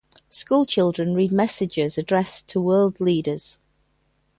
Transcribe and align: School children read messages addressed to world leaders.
School 0.31 0.65
children 0.65 1.13
read 1.13 1.31
messages 1.31 1.95
addressed 1.99 2.47
to 2.47 2.59
world 2.59 2.99
leaders. 2.99 3.59